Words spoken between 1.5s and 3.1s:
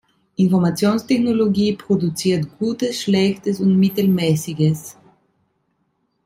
produziert Gutes,